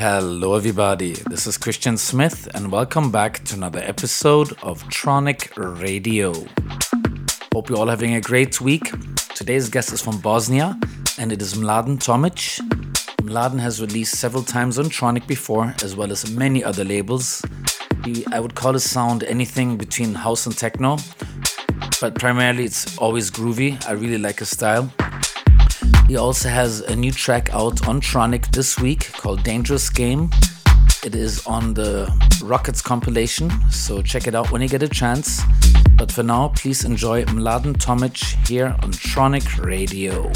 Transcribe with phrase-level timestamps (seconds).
[0.00, 1.14] Hello, everybody.
[1.28, 5.50] This is Christian Smith, and welcome back to another episode of Tronic
[5.82, 6.32] Radio.
[7.52, 8.92] Hope you're all having a great week.
[9.34, 10.78] Today's guest is from Bosnia,
[11.18, 12.60] and it is Mladen Tomic.
[13.22, 17.44] Mladen has released several times on Tronic before, as well as many other labels.
[18.04, 20.98] He, I would call his sound anything between house and techno,
[22.00, 23.84] but primarily it's always groovy.
[23.88, 24.92] I really like his style.
[26.08, 30.30] He also has a new track out on Tronic this week called Dangerous Game.
[31.04, 32.10] It is on the
[32.42, 35.42] Rockets compilation, so check it out when you get a chance.
[35.98, 38.16] But for now, please enjoy Mladen Tomic
[38.48, 40.32] here on Tronic Radio.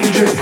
[0.00, 0.38] Changes.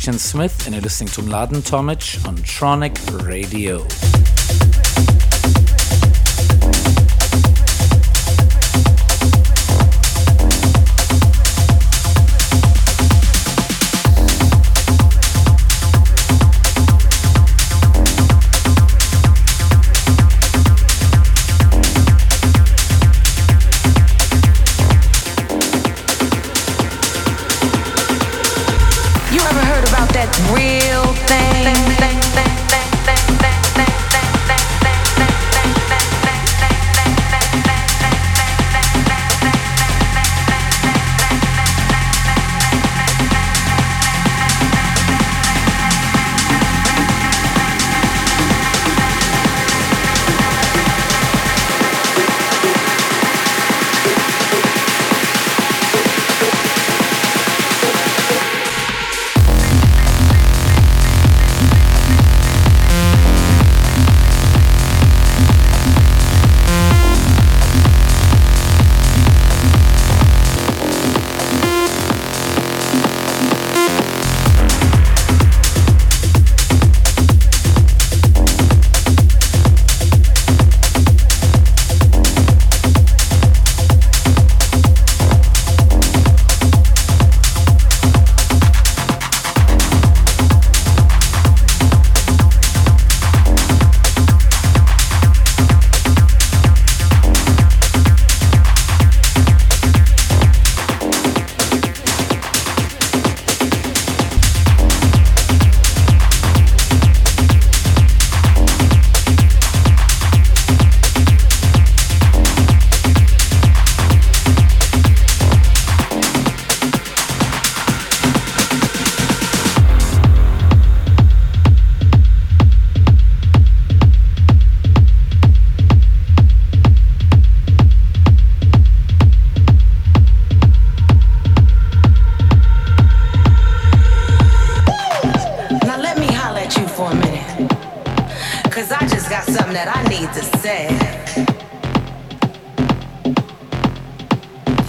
[0.00, 2.96] Christian Smith and you're listening to Mladen Tomic on Tronic
[3.28, 3.86] Radio.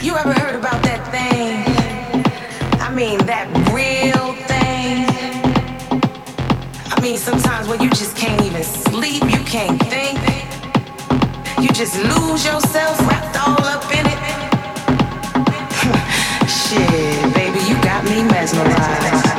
[0.02, 1.62] You ever heard about that thing?
[2.82, 5.06] I mean, that real thing.
[6.92, 10.18] I mean, sometimes when you just can't even sleep, you can't think.
[11.62, 14.22] You just lose yourself wrapped all up in it.
[16.50, 19.31] Shit, baby, you got me mesmerized.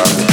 [0.00, 0.27] uh,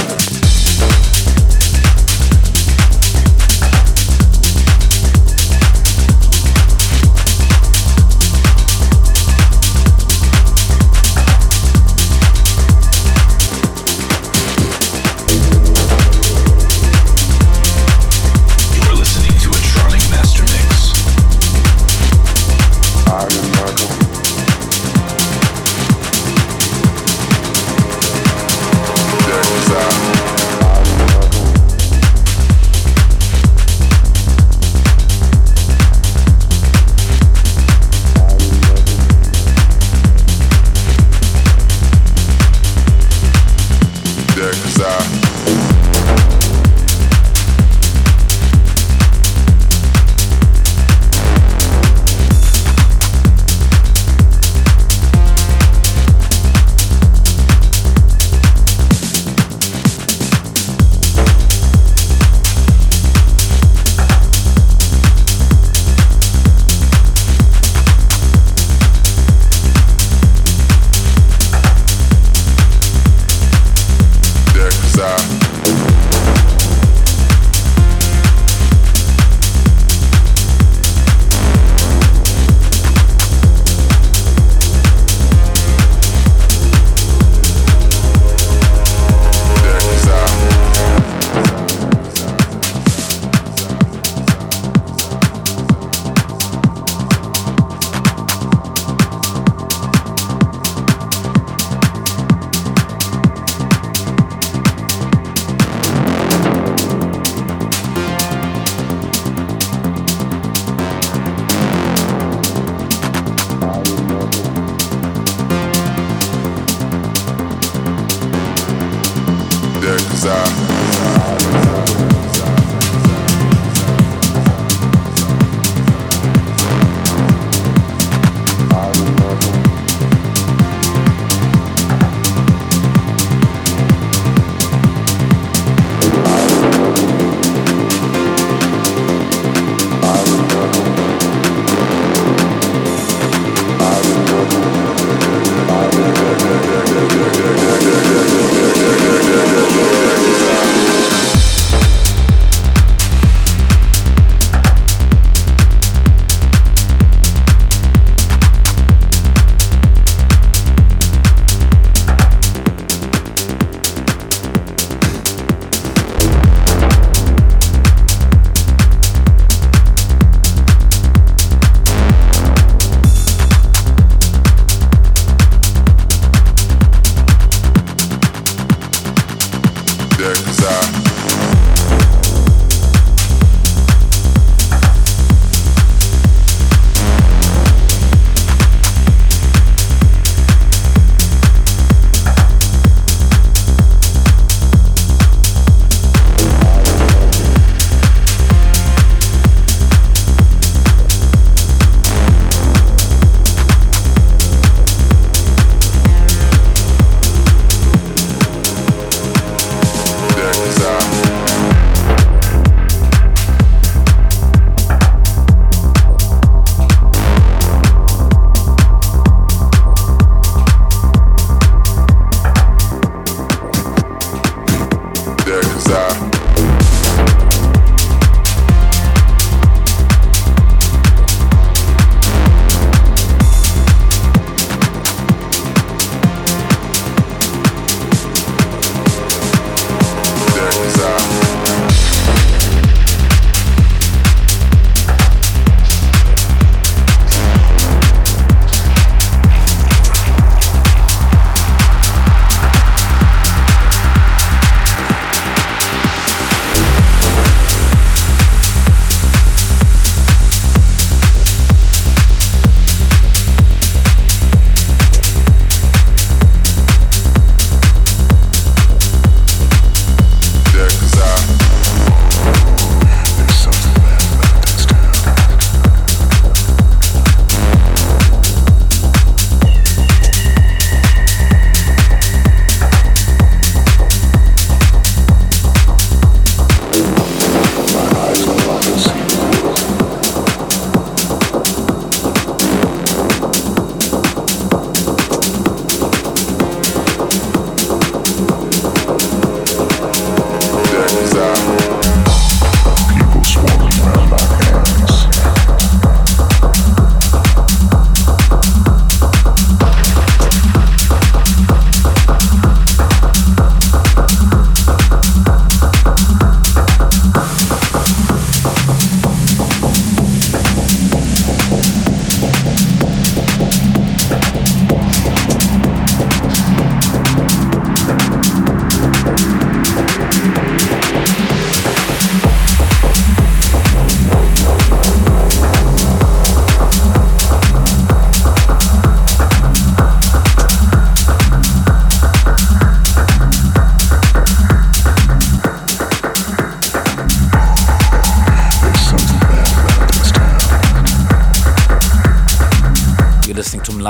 [225.86, 226.35] desire.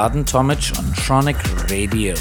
[0.06, 2.14] Mladen Tomic on Tronic Radio.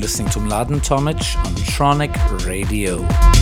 [0.00, 3.39] Listening to Mladen Tomic on Tronic Radio.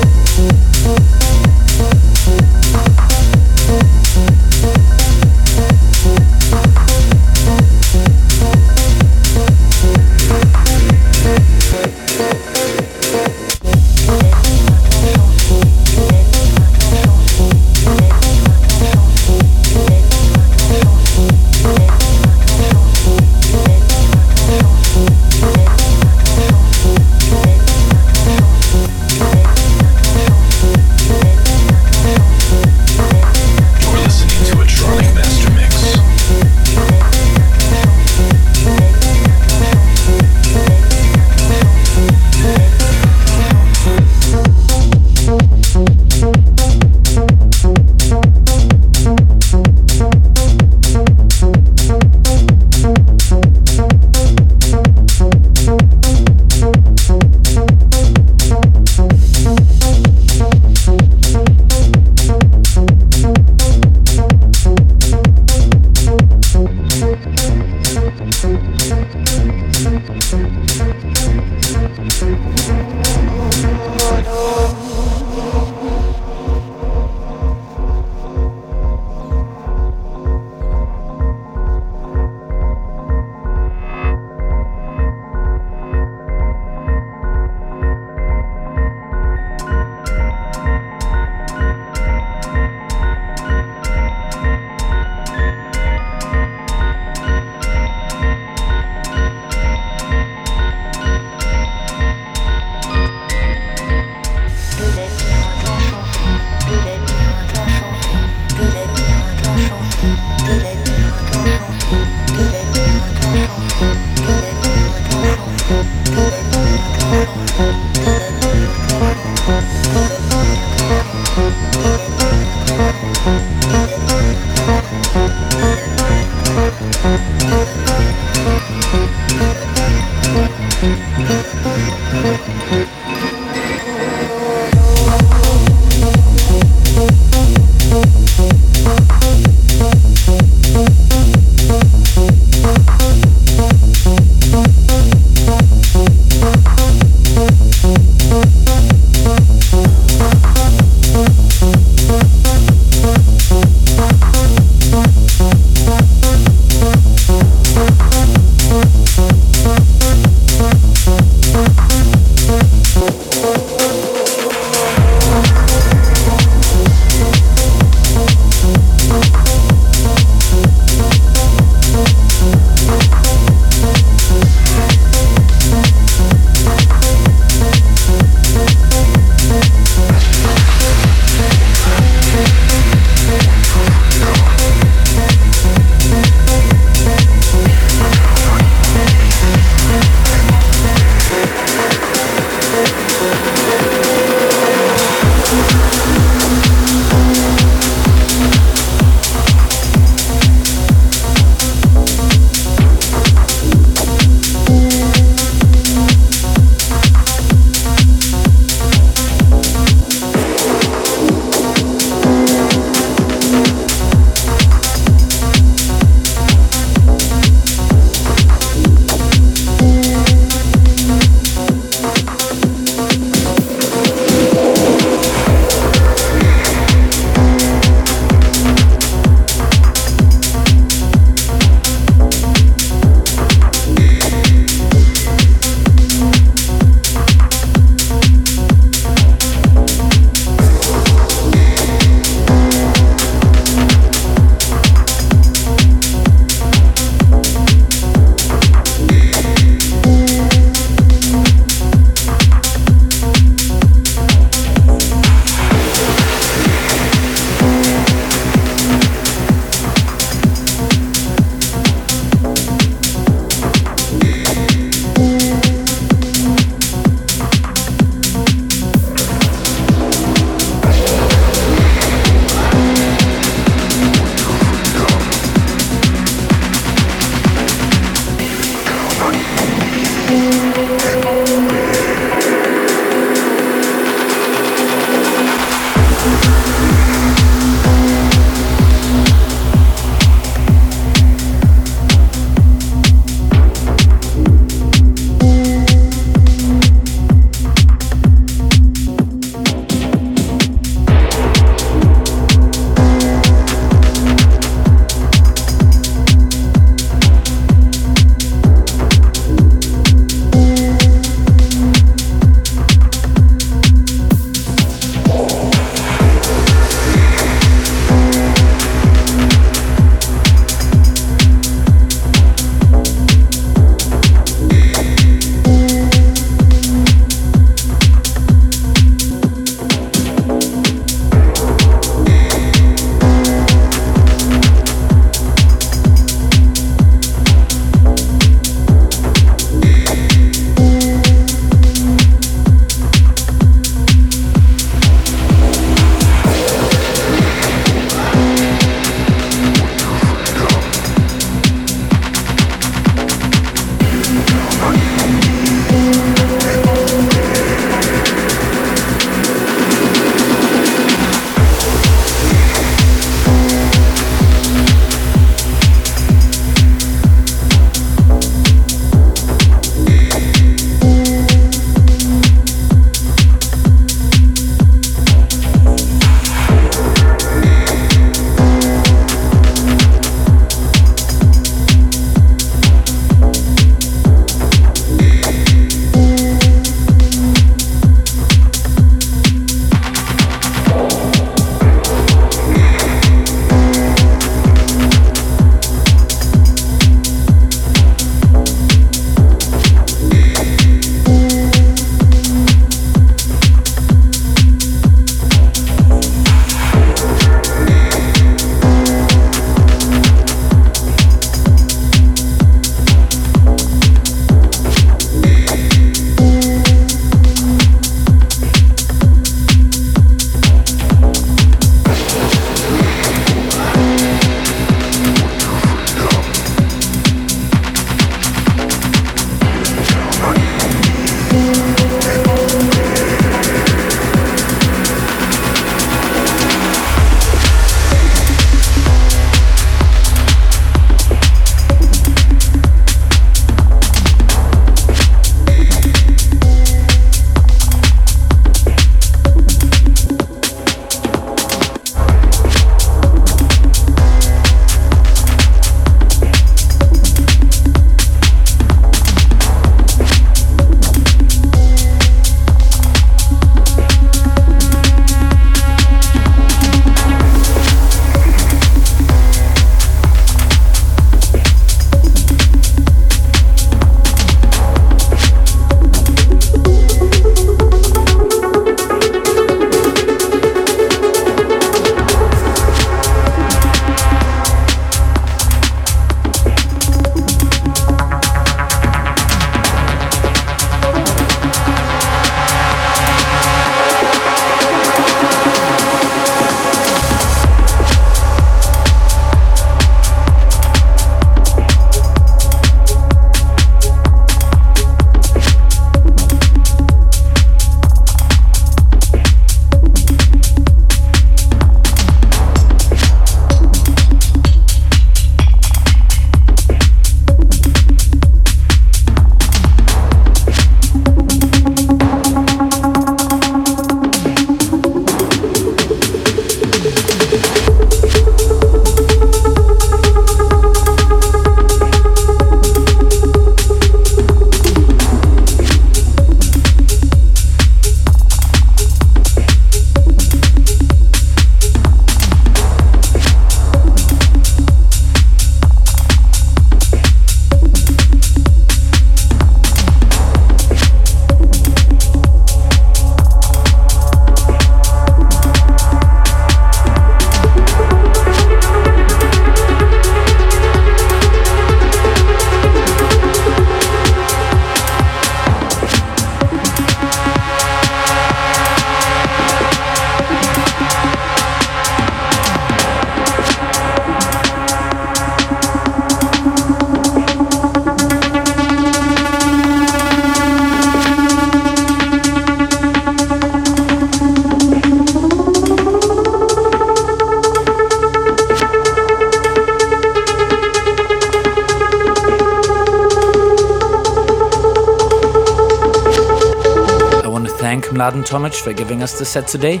[598.80, 600.00] Tomic for giving us the set today.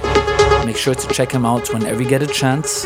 [0.64, 2.84] Make sure to check him out whenever you get a chance.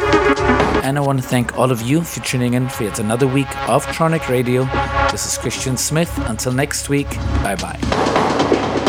[0.84, 3.48] And I want to thank all of you for tuning in for yet another week
[3.68, 4.64] of Tronic Radio.
[5.10, 6.12] This is Christian Smith.
[6.28, 7.08] Until next week,
[7.42, 8.83] bye bye.